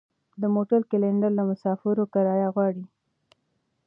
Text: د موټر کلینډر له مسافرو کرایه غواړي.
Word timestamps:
د 0.41 0.43
موټر 0.55 0.81
کلینډر 0.91 1.31
له 1.37 1.43
مسافرو 1.49 2.05
کرایه 2.13 2.49
غواړي. 2.55 2.85